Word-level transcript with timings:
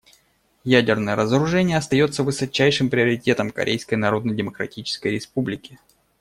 Ядерное 0.63 1.15
разоружение 1.15 1.77
остается 1.77 2.23
высочайшим 2.23 2.89
приоритетом 2.89 3.51
Корейской 3.51 3.99
Народно-Демо-кратической 3.99 5.11
Республики. 5.11 5.77